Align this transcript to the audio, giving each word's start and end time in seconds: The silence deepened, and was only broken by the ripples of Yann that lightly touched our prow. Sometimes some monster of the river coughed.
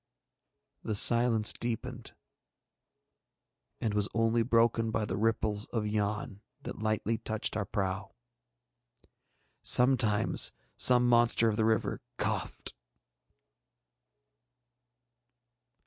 The 0.81 0.95
silence 0.95 1.53
deepened, 1.53 2.15
and 3.79 3.93
was 3.93 4.09
only 4.15 4.41
broken 4.41 4.89
by 4.89 5.05
the 5.05 5.15
ripples 5.15 5.67
of 5.67 5.85
Yann 5.85 6.41
that 6.63 6.79
lightly 6.81 7.19
touched 7.19 7.55
our 7.55 7.65
prow. 7.65 8.15
Sometimes 9.61 10.53
some 10.75 11.07
monster 11.07 11.49
of 11.49 11.55
the 11.55 11.65
river 11.65 12.01
coughed. 12.17 12.73